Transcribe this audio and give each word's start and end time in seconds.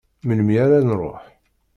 Melmi 0.27 0.55
ara 0.65 0.79
nruḥ. 0.81 1.21